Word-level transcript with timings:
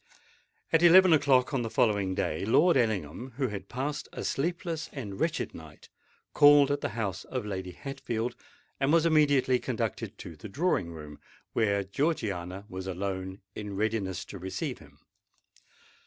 At 0.73 0.81
eleven 0.81 1.13
o'clock 1.13 1.53
on 1.53 1.61
the 1.61 1.69
following 1.69 2.15
day, 2.15 2.43
Lord 2.43 2.75
Ellingham, 2.75 3.33
who 3.37 3.49
had 3.49 3.69
passed 3.69 4.09
a 4.11 4.23
sleepless 4.23 4.89
and 4.91 5.19
wretched 5.19 5.53
night, 5.53 5.89
called 6.33 6.71
at 6.71 6.81
the 6.81 6.97
house 6.97 7.23
of 7.25 7.45
Lady 7.45 7.73
Hatfield, 7.73 8.35
and 8.79 8.91
was 8.91 9.05
immediately 9.05 9.59
conducted 9.59 10.17
to 10.17 10.35
the 10.35 10.49
drawing 10.49 10.91
room, 10.91 11.19
where 11.53 11.83
Georgiana 11.83 12.65
was 12.67 12.87
alone 12.87 13.41
in 13.53 13.75
readiness 13.75 14.25
to 14.25 14.39
receive 14.39 14.79
him. 14.79 14.97